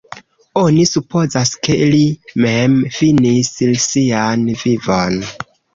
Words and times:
Oni 0.61 0.85
supozas, 0.91 1.51
ke 1.67 1.77
li 1.93 2.01
mem 2.47 2.81
finis 2.99 3.55
sian 3.87 4.53
vivon. 4.65 5.25